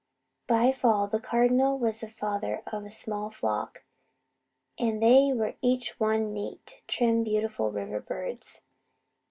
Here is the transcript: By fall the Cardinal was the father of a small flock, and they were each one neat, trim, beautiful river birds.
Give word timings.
By 0.47 0.71
fall 0.71 1.05
the 1.05 1.19
Cardinal 1.19 1.77
was 1.77 1.99
the 2.01 2.09
father 2.09 2.63
of 2.65 2.83
a 2.83 2.89
small 2.89 3.29
flock, 3.29 3.83
and 4.79 4.99
they 4.99 5.31
were 5.31 5.53
each 5.61 5.99
one 5.99 6.33
neat, 6.33 6.81
trim, 6.87 7.23
beautiful 7.23 7.69
river 7.71 7.99
birds. 7.99 8.61